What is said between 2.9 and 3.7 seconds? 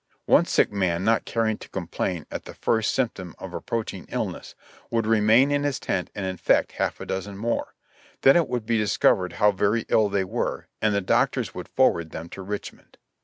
symptom of